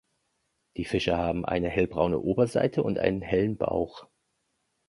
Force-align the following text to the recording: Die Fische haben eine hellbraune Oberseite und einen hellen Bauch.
Die 0.77 0.85
Fische 0.85 1.15
haben 1.15 1.45
eine 1.45 1.69
hellbraune 1.69 2.17
Oberseite 2.19 2.81
und 2.81 2.97
einen 2.97 3.21
hellen 3.21 3.55
Bauch. 3.55 4.07